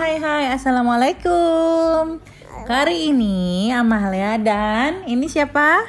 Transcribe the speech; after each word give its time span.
hai 0.00 0.16
hai. 0.16 0.48
Assalamualaikum. 0.56 2.24
Kali 2.64 3.12
ini 3.12 3.68
Amalia 3.68 4.40
dan 4.40 5.04
ini 5.04 5.28
siapa? 5.28 5.84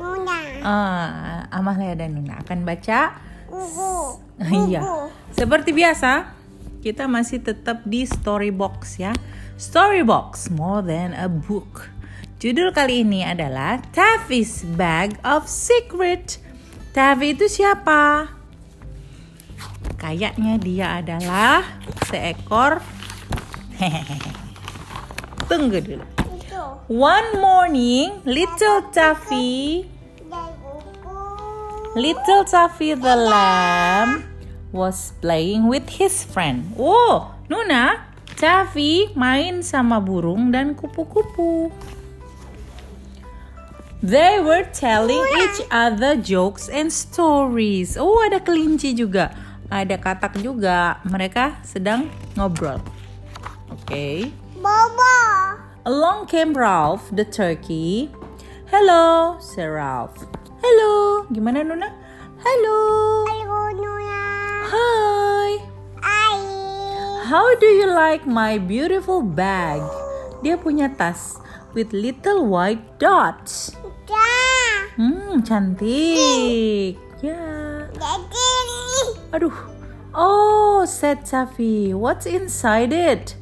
Nuna. 0.00 0.40
Ah, 0.64 1.44
Amalia 1.52 1.92
dan 1.92 2.16
Nuna. 2.16 2.40
Akan 2.40 2.64
baca. 2.64 3.12
Iya. 4.36 4.84
Seperti 5.32 5.72
biasa 5.72 6.28
Kita 6.84 7.08
masih 7.08 7.40
tetap 7.40 7.80
di 7.88 8.04
Storybox 8.04 9.00
ya. 9.00 9.16
Storybox 9.56 10.52
More 10.52 10.84
than 10.84 11.16
a 11.16 11.24
book. 11.24 11.88
Judul 12.36 12.72
kali 12.76 13.00
ini 13.00 13.24
adalah 13.24 13.80
Taffy's 13.96 14.60
Bag 14.76 15.16
of 15.24 15.48
Secret. 15.48 16.36
Taffy 16.92 17.32
itu 17.32 17.48
siapa? 17.48 18.35
Kayaknya 19.96 20.60
dia 20.60 20.86
adalah 21.00 21.64
seekor 22.08 22.84
Tunggu 25.48 25.78
dulu. 25.80 26.04
One 26.86 27.42
morning, 27.42 28.22
little 28.24 28.88
Taffy, 28.94 29.84
little 31.98 32.42
Taffy 32.46 32.94
the 32.94 33.16
lamb 33.16 34.22
was 34.70 35.12
playing 35.18 35.66
with 35.66 35.86
his 35.98 36.22
friend. 36.22 36.72
Oh, 36.78 37.34
Nuna, 37.50 38.06
Taffy 38.38 39.10
main 39.18 39.66
sama 39.66 39.98
burung 39.98 40.54
dan 40.54 40.78
kupu-kupu. 40.78 41.74
They 44.04 44.38
were 44.38 44.68
telling 44.70 45.24
each 45.42 45.66
other 45.72 46.14
jokes 46.14 46.70
and 46.70 46.92
stories. 46.92 47.98
Oh, 47.98 48.22
ada 48.22 48.38
kelinci 48.38 48.94
juga. 48.94 49.34
Ada 49.70 49.98
katak 49.98 50.38
juga. 50.40 51.02
Mereka 51.06 51.62
sedang 51.66 52.10
ngobrol. 52.38 52.78
Oke. 53.70 54.30
Bobo. 54.58 55.16
Along 55.86 56.26
came 56.26 56.54
Ralph 56.54 57.06
the 57.14 57.22
turkey. 57.22 58.10
Hello, 58.70 59.38
said 59.38 59.70
Ralph. 59.70 60.26
Hello, 60.58 61.22
gimana 61.30 61.62
Nuna? 61.62 61.86
Hello. 62.42 62.78
Ayo 63.30 63.58
Nuna. 63.78 64.22
Hi. 64.66 65.50
Ai. 66.02 66.38
How 67.30 67.46
do 67.62 67.70
you 67.70 67.86
like 67.86 68.26
my 68.26 68.58
beautiful 68.58 69.22
bag? 69.22 69.78
Dia 70.42 70.58
punya 70.58 70.90
tas 70.90 71.38
with 71.74 71.94
little 71.94 72.50
white 72.50 72.98
dots. 72.98 73.78
Hmm, 74.96 75.44
cantik. 75.44 77.05
Ya. 77.24 77.88
Aduh. 79.32 79.56
Oh, 80.16 80.84
said 80.88 81.24
Taffy. 81.24 81.92
What's 81.92 82.24
inside 82.24 82.92
it? 82.92 83.36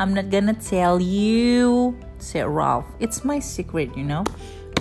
I'm 0.00 0.12
not 0.12 0.28
gonna 0.28 0.56
tell 0.56 1.00
you, 1.00 1.94
said 2.18 2.48
Ralph. 2.48 2.88
It's 3.00 3.24
my 3.24 3.40
secret, 3.40 3.92
you 3.96 4.04
know. 4.04 4.24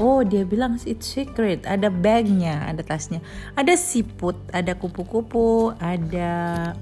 Oh, 0.01 0.25
dia 0.25 0.41
bilang 0.41 0.81
it's 0.83 1.05
secret. 1.05 1.63
Ada 1.69 1.91
bagnya, 1.91 2.65
ada 2.65 2.81
tasnya. 2.81 3.21
Ada 3.53 3.77
siput, 3.77 4.35
ada 4.49 4.73
kupu-kupu, 4.73 5.75
ada 5.77 6.73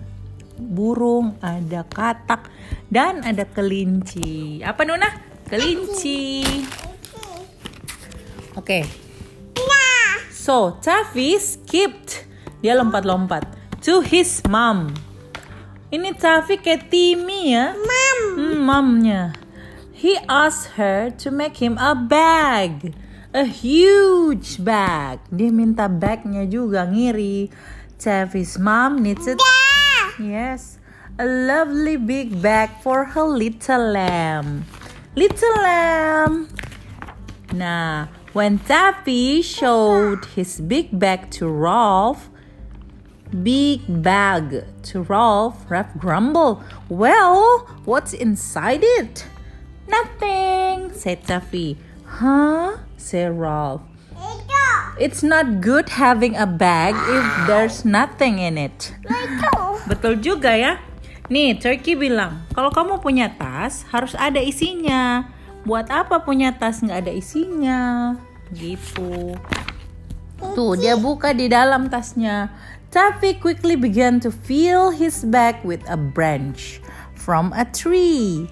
burung, 0.55 1.35
ada 1.43 1.83
katak, 1.89 2.47
dan 2.87 3.19
ada 3.25 3.43
kelinci. 3.49 4.63
Apa 4.63 4.87
Nuna? 4.87 5.09
Kelinci. 5.49 6.45
Oke. 8.55 9.10
So, 10.41 10.81
Taffy 10.81 11.37
skipped. 11.37 12.25
Dia 12.65 12.73
lompat-lompat 12.73 13.45
to 13.85 14.01
his 14.01 14.41
mom. 14.49 14.89
Ini 15.93 16.17
Taffy 16.17 16.57
kayak 16.57 16.89
Timmy 16.89 17.53
ya. 17.53 17.77
Mam. 17.77 18.19
Hmm, 18.41 18.57
momnya. 18.57 19.37
He 19.93 20.17
asked 20.25 20.81
her 20.81 21.13
to 21.21 21.29
make 21.29 21.61
him 21.61 21.77
a 21.77 21.93
bag. 21.93 22.97
A 23.37 23.45
huge 23.45 24.57
bag. 24.65 25.21
Dia 25.29 25.53
minta 25.53 25.85
bagnya 25.85 26.41
juga 26.49 26.89
ngiri. 26.89 27.53
Taffy's 28.01 28.57
mom 28.57 28.97
needs 28.97 29.29
it. 29.29 29.37
Yes. 30.17 30.81
A 31.21 31.25
lovely 31.29 32.01
big 32.01 32.41
bag 32.41 32.81
for 32.81 33.13
her 33.13 33.29
little 33.29 33.93
lamb. 33.93 34.65
Little 35.13 35.57
lamb. 35.61 36.49
Nah, 37.53 38.09
when 38.33 38.59
Taffy 38.59 39.41
showed 39.41 40.25
his 40.35 40.59
big 40.61 40.97
bag 40.97 41.31
to 41.31 41.47
Rolf, 41.47 42.29
big 43.43 43.81
bag 43.87 44.65
to 44.91 45.03
Rolf, 45.03 45.69
Ralph 45.69 45.91
grumbled, 45.97 46.63
Well, 46.89 47.67
what's 47.85 48.13
inside 48.13 48.81
it? 48.83 49.25
Nothing, 49.87 50.93
said 50.93 51.23
Taffy. 51.23 51.77
Huh? 52.05 52.77
said 52.97 53.37
Rolf. 53.37 53.81
It's 54.99 55.23
not 55.23 55.61
good 55.61 55.89
having 55.97 56.35
a 56.35 56.45
bag 56.45 56.93
if 56.93 57.25
there's 57.47 57.81
nothing 57.81 58.37
in 58.37 58.59
it. 58.59 58.93
Betul 59.87 60.21
juga 60.21 60.53
ya. 60.53 60.77
Nih, 61.31 61.55
Turkey 61.57 61.95
bilang, 61.95 62.43
kalau 62.51 62.69
kamu 62.69 62.99
punya 62.99 63.31
tas, 63.31 63.87
harus 63.87 64.11
ada 64.19 64.43
isinya. 64.43 65.30
Buat 65.61 65.93
apa 65.93 66.25
punya 66.25 66.49
tas 66.57 66.81
nggak 66.81 67.05
ada 67.05 67.13
isinya? 67.13 67.81
Gitu. 68.49 69.37
Tuh, 70.41 70.73
dia 70.73 70.97
buka 70.97 71.37
di 71.37 71.45
dalam 71.45 71.85
tasnya. 71.85 72.49
Taffy 72.91 73.39
quickly 73.39 73.79
began 73.79 74.19
to 74.19 74.33
fill 74.33 74.91
his 74.91 75.23
bag 75.23 75.61
with 75.63 75.79
a 75.87 75.95
branch 75.95 76.81
from 77.13 77.53
a 77.55 77.63
tree. 77.63 78.49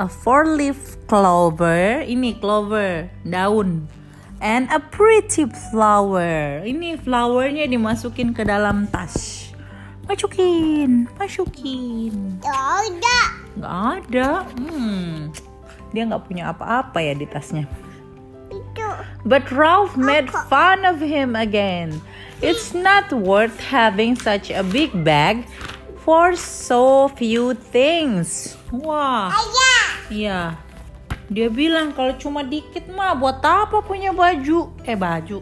A 0.00 0.08
four-leaf 0.08 0.96
clover, 1.10 2.00
ini 2.06 2.38
clover, 2.40 3.10
daun. 3.26 3.90
And 4.42 4.66
a 4.72 4.80
pretty 4.80 5.46
flower. 5.70 6.64
Ini 6.64 6.98
flowernya 7.04 7.68
dimasukin 7.68 8.34
ke 8.34 8.42
dalam 8.42 8.90
tas. 8.90 9.46
Masukin, 10.08 11.06
masukin. 11.14 12.42
Ada. 12.42 13.18
Nggak 13.54 13.76
ada. 13.76 14.28
Hmm. 14.56 15.30
Dia 15.92 16.08
nggak 16.08 16.24
punya 16.26 16.50
apa-apa 16.50 16.98
ya 17.04 17.12
di 17.12 17.28
tasnya. 17.28 17.68
But 19.22 19.48
Ralph 19.54 19.94
made 19.96 20.28
fun 20.50 20.82
of 20.84 20.98
him 20.98 21.38
again. 21.38 22.02
It's 22.42 22.74
not 22.74 23.12
worth 23.14 23.54
having 23.70 24.18
such 24.18 24.50
a 24.50 24.66
big 24.66 24.90
bag 25.06 25.46
for 26.02 26.34
so 26.34 27.06
few 27.14 27.54
things. 27.54 28.58
Wah, 28.74 29.30
iya. 30.10 30.58
Dia 31.32 31.48
bilang 31.48 31.94
kalau 31.96 32.18
cuma 32.18 32.42
dikit 32.42 32.90
mah 32.92 33.14
buat 33.16 33.40
apa 33.40 33.80
punya 33.80 34.10
baju? 34.10 34.74
Eh 34.84 34.98
baju. 34.98 35.40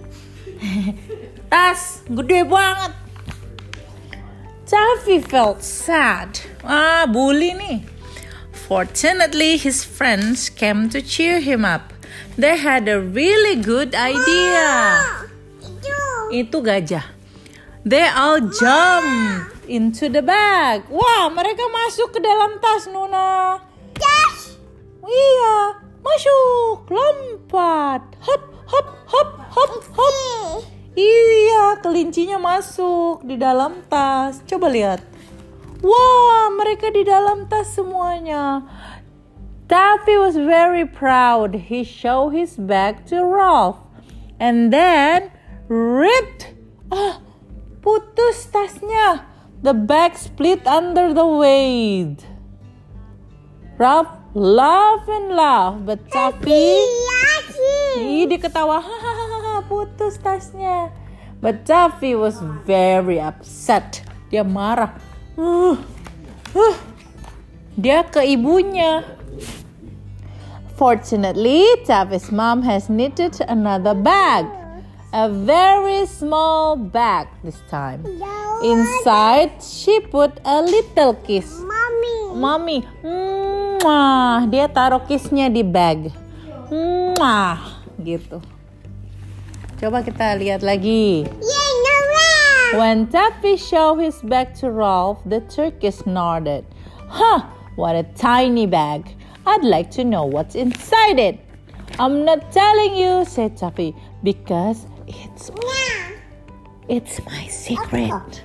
Tas 1.50 2.05
gede 2.06 2.47
banget. 2.47 2.93
Taffy 4.71 5.19
felt 5.19 5.67
sad. 5.67 6.38
Ah, 6.62 7.03
bully 7.11 7.59
nih. 7.59 7.90
Fortunately, 8.70 9.58
his 9.58 9.82
friends 9.82 10.47
came 10.47 10.86
to 10.94 11.03
cheer 11.03 11.42
him 11.42 11.66
up. 11.66 11.91
They 12.38 12.54
had 12.54 12.86
a 12.86 13.03
really 13.03 13.58
good 13.58 13.98
idea. 13.98 14.70
Itu. 15.58 15.98
Itu 16.31 16.62
gajah. 16.62 17.03
They 17.82 18.06
all 18.06 18.38
jumped 18.47 19.66
into 19.66 20.06
the 20.06 20.22
bag. 20.22 20.86
Wah, 20.86 21.26
mereka 21.34 21.66
masuk 21.66 22.14
ke 22.14 22.22
dalam 22.22 22.62
tas, 22.62 22.86
Nuna. 22.86 23.58
Das. 23.98 24.54
Iya, 25.02 25.82
masuk, 25.98 26.87
lompat. 26.94 28.06
Hop, 28.22 28.42
hop, 28.70 28.87
hop, 29.10 29.31
hop, 29.50 29.72
hop. 29.98 30.14
Iya, 30.94 31.82
kelincinya 31.82 32.38
masuk 32.38 33.26
di 33.26 33.34
dalam 33.34 33.82
tas. 33.90 34.46
Coba 34.46 34.70
lihat. 34.70 35.10
Wah, 35.81 36.53
mereka 36.61 36.93
di 36.93 37.05
dalam 37.09 37.49
tas 37.49 37.73
semuanya. 37.73 38.69
Taffy 39.71 40.19
was 40.19 40.37
very 40.37 40.85
proud. 40.85 41.71
He 41.71 41.87
showed 41.87 42.37
his 42.37 42.59
bag 42.59 43.06
to 43.09 43.23
Ralph. 43.25 43.81
And 44.37 44.69
then 44.75 45.31
ripped. 45.71 46.53
Ah, 46.91 47.23
putus 47.81 48.50
tasnya. 48.50 49.25
The 49.62 49.73
bag 49.73 50.19
split 50.19 50.67
under 50.67 51.15
the 51.15 51.25
weight. 51.25 52.25
Ralph 53.81 54.11
laugh 54.35 55.09
and 55.09 55.33
laugh, 55.33 55.81
but 55.87 56.05
Taffy. 56.12 56.85
Ih, 58.00 58.26
dia 58.29 58.38
ketawa, 58.41 58.83
hahaha, 58.83 59.65
putus 59.71 60.19
tasnya. 60.21 60.93
But 61.41 61.65
Taffy 61.65 62.12
was 62.19 62.37
very 62.69 63.17
upset. 63.17 64.05
Dia 64.29 64.44
marah. 64.44 65.10
Uh, 65.40 65.72
uh. 66.52 66.76
Dia 67.81 68.04
ke 68.04 68.20
ibunya. 68.28 69.08
Fortunately, 70.76 71.64
Taffy's 71.88 72.28
mom 72.28 72.60
has 72.69 72.92
knitted 72.92 73.40
another 73.48 73.96
bag. 73.96 74.44
A 75.16 75.32
very 75.32 76.04
small 76.04 76.76
bag 76.76 77.32
this 77.40 77.56
time. 77.72 78.04
Inside, 78.60 79.64
she 79.64 80.04
put 80.12 80.37
a 80.44 80.60
little 80.60 81.16
kiss. 81.25 81.48
Mommy. 82.37 82.84
Mwah. 83.00 84.44
Dia 84.44 84.69
taruh 84.69 85.00
kissnya 85.08 85.48
di 85.48 85.64
bag. 85.64 86.12
Mwah. 86.69 87.81
Gitu. 87.96 88.44
Coba 89.81 90.04
kita 90.04 90.37
lihat 90.37 90.60
lagi. 90.60 91.25
Yeah. 91.25 91.60
When 92.75 93.08
Taffy 93.08 93.56
showed 93.56 93.99
his 93.99 94.22
bag 94.22 94.55
to 94.56 94.70
Ralph, 94.70 95.19
the 95.26 95.40
turkey 95.40 95.90
snorted. 95.90 96.64
Huh, 97.08 97.40
what 97.75 97.96
a 97.96 98.05
tiny 98.14 98.67
bag. 98.67 99.17
I'd 99.46 99.64
like 99.64 99.90
to 99.93 100.05
know 100.05 100.25
what's 100.25 100.55
inside 100.55 101.19
it. 101.19 101.40
I'm 101.99 102.25
not 102.25 102.52
telling 102.52 102.94
you, 102.94 103.25
said 103.25 103.56
Taffy, 103.56 103.94
because 104.22 104.87
it's 105.08 105.50
Yeah. 105.50 106.12
it's 106.88 107.25
my 107.26 107.46
secret. 107.49 108.43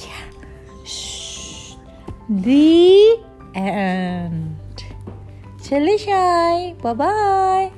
Yeah. 0.00 0.84
Shh. 0.86 1.74
The 2.30 3.20
end. 3.54 4.56
Chili 5.62 5.98
shy. 5.98 6.74
Bye 6.82 6.94
bye. 6.94 7.72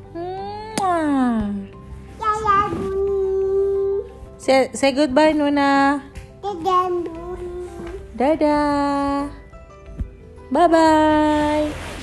Say, 4.44 4.68
say 4.76 4.92
goodbye, 4.92 5.32
Nuna. 5.32 6.04
Dadah. 6.44 6.92
Dadah. 8.12 9.32
Bye 10.52 10.68
bye. 10.68 11.93